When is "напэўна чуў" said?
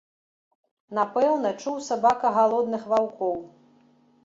0.99-1.77